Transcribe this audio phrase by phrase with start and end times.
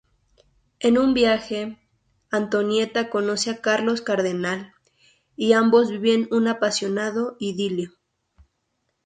[0.79, 1.77] En un viaje,
[2.31, 4.73] Antonieta conoce a Carlos Cardenal
[5.35, 7.91] y ambos viven un apasionado idilio.